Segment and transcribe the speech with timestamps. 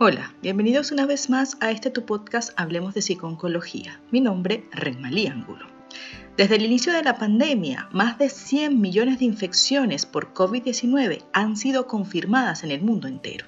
[0.00, 4.00] Hola, bienvenidos una vez más a este tu podcast Hablemos de Psiconcología.
[4.10, 5.66] Mi nombre, Renmalí Ángulo.
[6.36, 11.56] Desde el inicio de la pandemia, más de 100 millones de infecciones por COVID-19 han
[11.56, 13.46] sido confirmadas en el mundo entero,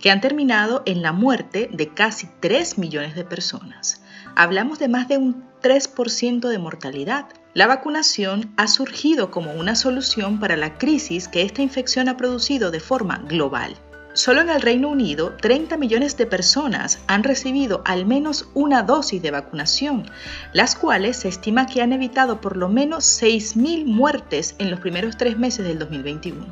[0.00, 4.00] que han terminado en la muerte de casi 3 millones de personas.
[4.36, 7.26] Hablamos de más de un 3% de mortalidad.
[7.52, 12.70] La vacunación ha surgido como una solución para la crisis que esta infección ha producido
[12.70, 13.76] de forma global.
[14.14, 19.20] Solo en el Reino Unido, 30 millones de personas han recibido al menos una dosis
[19.20, 20.08] de vacunación,
[20.52, 25.16] las cuales se estima que han evitado por lo menos 6.000 muertes en los primeros
[25.16, 26.46] tres meses del 2021.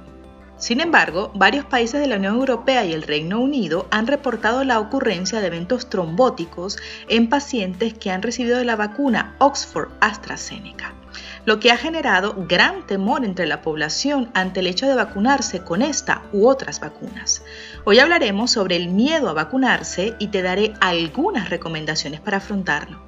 [0.57, 4.81] Sin embargo, varios países de la Unión Europea y el Reino Unido han reportado la
[4.81, 10.97] ocurrencia de eventos trombóticos en pacientes que han recibido la vacuna Oxford AstraZeneca
[11.45, 15.83] lo que ha generado gran temor entre la población ante el hecho de vacunarse con
[15.83, 17.43] esta u otras vacunas.
[17.85, 23.03] Hoy hablaremos sobre el miedo a vacunarse y te daré algunas recomendaciones para afrontarlo.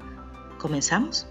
[0.57, 1.27] ¿Comenzamos?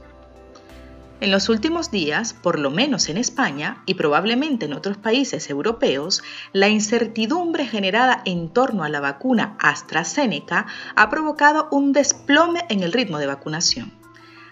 [1.21, 6.23] En los últimos días, por lo menos en España y probablemente en otros países europeos,
[6.53, 12.93] la incertidumbre generada en torno a la vacuna AstraZeneca ha provocado un desplome en el
[12.93, 14.04] ritmo de vacunación.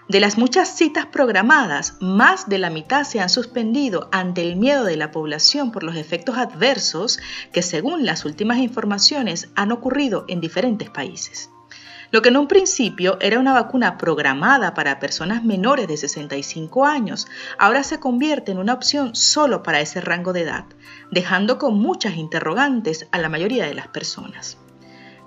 [0.09, 4.83] De las muchas citas programadas, más de la mitad se han suspendido ante el miedo
[4.83, 7.19] de la población por los efectos adversos
[7.53, 11.49] que según las últimas informaciones han ocurrido en diferentes países.
[12.11, 17.25] Lo que en un principio era una vacuna programada para personas menores de 65 años,
[17.57, 20.65] ahora se convierte en una opción solo para ese rango de edad,
[21.11, 24.57] dejando con muchas interrogantes a la mayoría de las personas.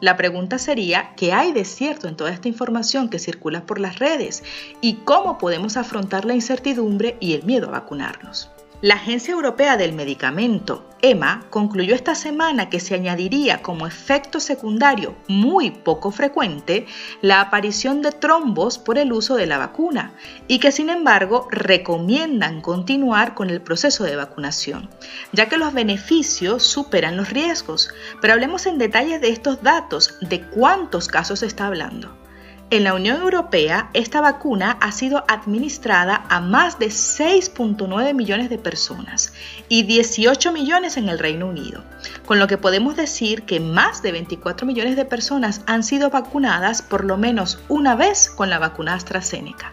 [0.00, 3.98] La pregunta sería, ¿qué hay de cierto en toda esta información que circula por las
[3.98, 4.44] redes?
[4.82, 8.50] ¿Y cómo podemos afrontar la incertidumbre y el miedo a vacunarnos?
[8.82, 15.14] La Agencia Europea del Medicamento, EMA, concluyó esta semana que se añadiría como efecto secundario
[15.28, 16.86] muy poco frecuente
[17.22, 20.14] la aparición de trombos por el uso de la vacuna
[20.48, 24.90] y que sin embargo recomiendan continuar con el proceso de vacunación,
[25.32, 27.90] ya que los beneficios superan los riesgos.
[28.20, 32.25] Pero hablemos en detalle de estos datos, de cuántos casos se está hablando.
[32.68, 38.58] En la Unión Europea, esta vacuna ha sido administrada a más de 6.9 millones de
[38.58, 39.32] personas
[39.68, 41.84] y 18 millones en el Reino Unido,
[42.24, 46.82] con lo que podemos decir que más de 24 millones de personas han sido vacunadas
[46.82, 49.72] por lo menos una vez con la vacuna AstraZeneca.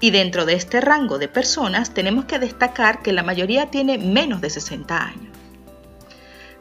[0.00, 4.40] Y dentro de este rango de personas tenemos que destacar que la mayoría tiene menos
[4.40, 5.31] de 60 años.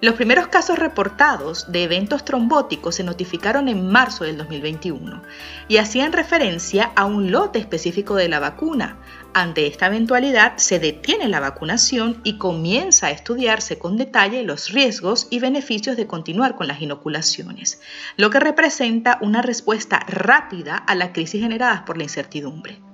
[0.02, 5.22] Los primeros casos reportados de eventos trombóticos se notificaron en marzo del 2021
[5.68, 8.98] y hacían referencia a un lote específico de la vacuna.
[9.36, 15.28] Ante esta eventualidad se detiene la vacunación y comienza a estudiarse con detalle los riesgos
[15.30, 17.80] y beneficios de continuar con las inoculaciones,
[18.18, 22.91] lo que representa una respuesta rápida a la crisis generada por la incertidumbre.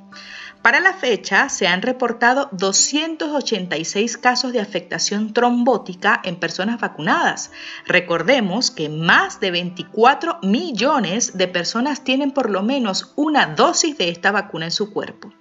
[0.62, 7.51] Para la fecha se han reportado 286 casos de afectación trombótica en personas vacunadas.
[7.85, 14.09] Recordemos que más de 24 millones de personas tienen por lo menos una dosis de
[14.09, 15.31] esta vacuna en su cuerpo,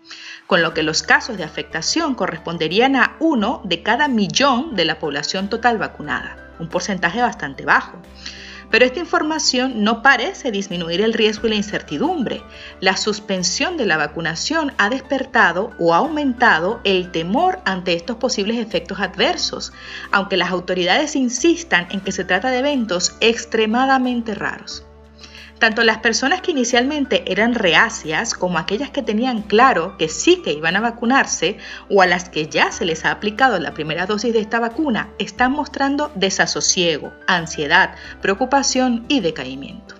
[0.46, 4.98] con lo que los casos de afectación corresponderían a uno de cada millón de la
[4.98, 7.98] población total vacunada, un porcentaje bastante bajo.
[8.76, 12.42] Pero esta información no parece disminuir el riesgo y la incertidumbre.
[12.78, 19.00] La suspensión de la vacunación ha despertado o aumentado el temor ante estos posibles efectos
[19.00, 19.72] adversos,
[20.12, 24.85] aunque las autoridades insistan en que se trata de eventos extremadamente raros.
[25.58, 30.52] Tanto las personas que inicialmente eran reacias como aquellas que tenían claro que sí que
[30.52, 31.56] iban a vacunarse
[31.88, 35.08] o a las que ya se les ha aplicado la primera dosis de esta vacuna
[35.18, 39.95] están mostrando desasosiego, ansiedad, preocupación y decaimiento.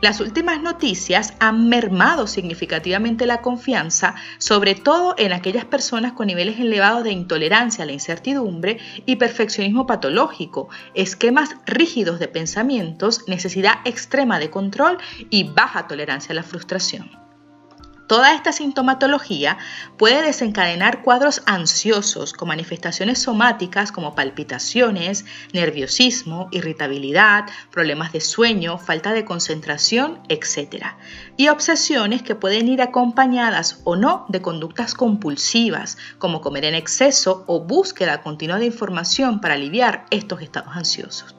[0.00, 6.60] Las últimas noticias han mermado significativamente la confianza, sobre todo en aquellas personas con niveles
[6.60, 14.38] elevados de intolerancia a la incertidumbre y perfeccionismo patológico, esquemas rígidos de pensamientos, necesidad extrema
[14.38, 14.98] de control
[15.30, 17.27] y baja tolerancia a la frustración.
[18.08, 19.58] Toda esta sintomatología
[19.98, 29.12] puede desencadenar cuadros ansiosos con manifestaciones somáticas como palpitaciones, nerviosismo, irritabilidad, problemas de sueño, falta
[29.12, 30.86] de concentración, etc.
[31.36, 37.44] Y obsesiones que pueden ir acompañadas o no de conductas compulsivas como comer en exceso
[37.46, 41.36] o búsqueda continua de información para aliviar estos estados ansiosos.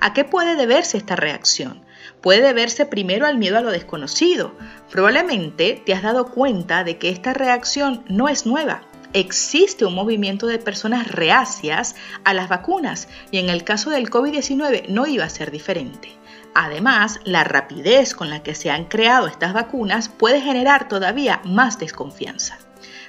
[0.00, 1.84] ¿A qué puede deberse esta reacción?
[2.22, 4.54] Puede deberse primero al miedo a lo desconocido.
[4.90, 8.82] Probablemente te has dado cuenta de que esta reacción no es nueva.
[9.12, 14.88] Existe un movimiento de personas reacias a las vacunas y en el caso del COVID-19
[14.88, 16.16] no iba a ser diferente.
[16.54, 21.78] Además, la rapidez con la que se han creado estas vacunas puede generar todavía más
[21.78, 22.58] desconfianza.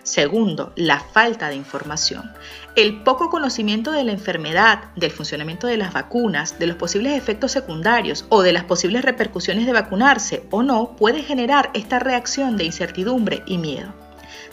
[0.04, 2.34] Segundo, la falta de información.
[2.76, 7.54] El poco conocimiento de la enfermedad, del funcionamiento de las vacunas, de los posibles efectos
[7.54, 12.66] secundarios o de las posibles repercusiones de vacunarse o no puede generar esta reacción de
[12.66, 13.94] incertidumbre y miedo.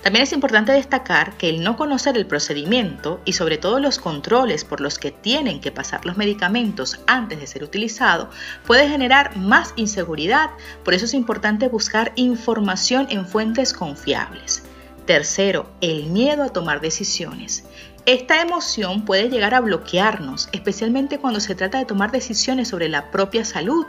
[0.03, 4.65] También es importante destacar que el no conocer el procedimiento y sobre todo los controles
[4.65, 8.31] por los que tienen que pasar los medicamentos antes de ser utilizado
[8.67, 10.51] puede generar más inseguridad,
[10.85, 14.63] por eso es importante buscar información en fuentes confiables.
[15.07, 17.65] Tercero, el miedo a tomar decisiones.
[18.07, 23.11] Esta emoción puede llegar a bloquearnos, especialmente cuando se trata de tomar decisiones sobre la
[23.11, 23.87] propia salud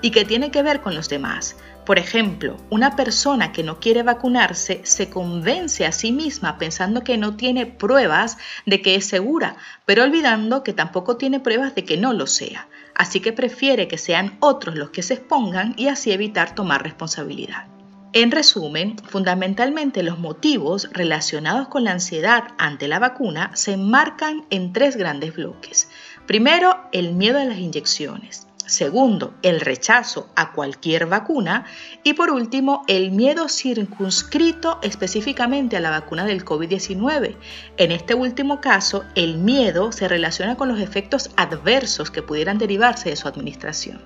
[0.00, 1.56] y que tiene que ver con los demás.
[1.84, 7.18] Por ejemplo, una persona que no quiere vacunarse se convence a sí misma pensando que
[7.18, 11.96] no tiene pruebas de que es segura, pero olvidando que tampoco tiene pruebas de que
[11.96, 12.68] no lo sea.
[12.94, 17.66] Así que prefiere que sean otros los que se expongan y así evitar tomar responsabilidad.
[18.12, 24.72] En resumen, fundamentalmente los motivos relacionados con la ansiedad ante la vacuna se enmarcan en
[24.72, 25.88] tres grandes bloques.
[26.26, 28.48] Primero, el miedo a las inyecciones.
[28.66, 31.66] Segundo, el rechazo a cualquier vacuna.
[32.02, 37.36] Y por último, el miedo circunscrito específicamente a la vacuna del COVID-19.
[37.76, 43.10] En este último caso, el miedo se relaciona con los efectos adversos que pudieran derivarse
[43.10, 44.00] de su administración.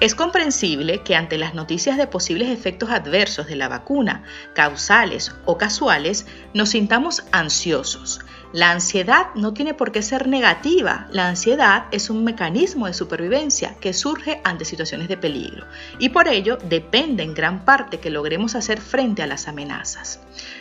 [0.00, 4.24] Es comprensible que ante las noticias de posibles efectos adversos de la vacuna,
[4.54, 8.20] causales o casuales, nos sintamos ansiosos.
[8.54, 11.06] La ansiedad no tiene por qué ser negativa.
[11.12, 15.66] La ansiedad es un mecanismo de supervivencia que surge ante situaciones de peligro
[15.98, 20.20] y por ello depende en gran parte que logremos hacer frente a las amenazas.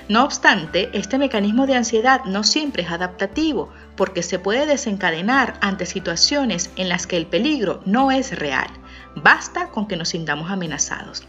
[0.10, 5.86] No obstante, este mecanismo de ansiedad no siempre es adaptativo porque se puede desencadenar ante
[5.86, 8.70] situaciones en las que el peligro no es real
[9.16, 11.24] Basta con que nos sintamos amenazados.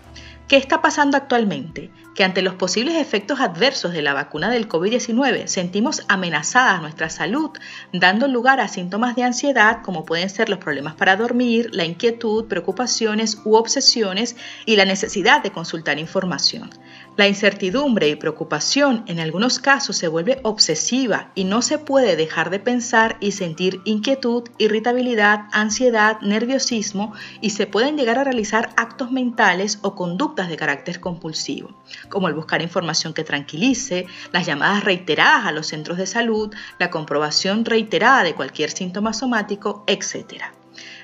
[0.50, 1.92] ¿Qué está pasando actualmente?
[2.16, 7.50] Que ante los posibles efectos adversos de la vacuna del COVID-19 sentimos amenazada nuestra salud,
[7.92, 12.46] dando lugar a síntomas de ansiedad como pueden ser los problemas para dormir, la inquietud,
[12.46, 14.34] preocupaciones u obsesiones
[14.66, 16.70] y la necesidad de consultar información.
[17.16, 22.50] La incertidumbre y preocupación en algunos casos se vuelve obsesiva y no se puede dejar
[22.50, 29.10] de pensar y sentir inquietud, irritabilidad, ansiedad, nerviosismo y se pueden llegar a realizar actos
[29.10, 31.74] mentales o conductas de carácter compulsivo,
[32.08, 36.90] como el buscar información que tranquilice, las llamadas reiteradas a los centros de salud, la
[36.90, 40.59] comprobación reiterada de cualquier síntoma somático, etc.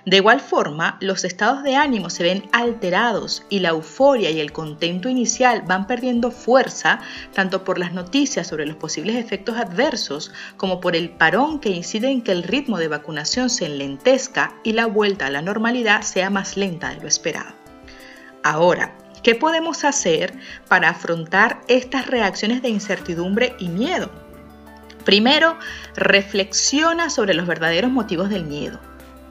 [0.06, 4.53] De igual forma, los estados de ánimo se ven alterados y la euforia y el
[4.53, 7.00] contento inicial van perdiendo fuerza
[7.35, 12.08] tanto por las noticias sobre los posibles efectos adversos como por el parón que incide
[12.08, 16.31] en que el ritmo de vacunación se enlentezca y la vuelta a la normalidad sea
[16.31, 17.52] más lenta de lo esperado.
[18.44, 20.35] Ahora, ¿qué podemos hacer
[20.69, 24.12] para afrontar estas reacciones de incertidumbre y miedo?
[25.05, 25.59] Primero,
[25.97, 28.79] reflexiona sobre los verdaderos motivos del miedo.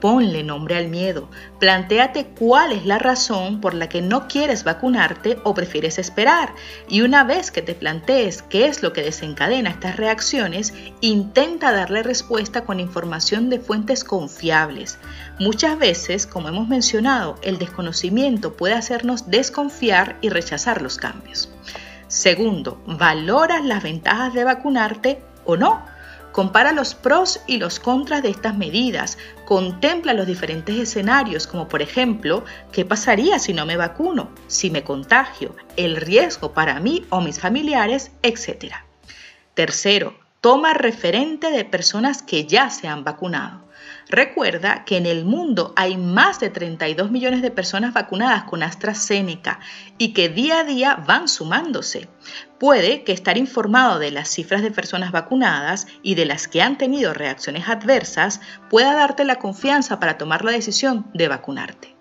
[0.00, 1.28] Ponle nombre al miedo.
[1.58, 6.54] Plantéate cuál es la razón por la que no quieres vacunarte o prefieres esperar.
[6.88, 12.02] Y una vez que te plantees qué es lo que desencadena estas reacciones, intenta darle
[12.02, 14.98] respuesta con información de fuentes confiables.
[15.38, 21.50] Muchas veces, como hemos mencionado, el desconocimiento puede hacernos desconfiar y rechazar los cambios.
[22.08, 25.95] Segundo, ¿valoras las ventajas de vacunarte o no?
[26.36, 29.16] Compara los pros y los contras de estas medidas,
[29.46, 34.28] contempla los diferentes escenarios, como por ejemplo, ¿qué pasaría si no me vacuno?
[34.46, 38.74] Si me contagio, el riesgo para mí o mis familiares, etc.
[39.54, 43.65] Tercero, toma referente de personas que ya se han vacunado.
[44.08, 49.58] Recuerda que en el mundo hay más de 32 millones de personas vacunadas con AstraZeneca
[49.98, 52.08] y que día a día van sumándose.
[52.60, 56.78] Puede que estar informado de las cifras de personas vacunadas y de las que han
[56.78, 61.95] tenido reacciones adversas pueda darte la confianza para tomar la decisión de vacunarte.